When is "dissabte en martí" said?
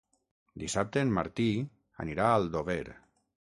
0.63-1.47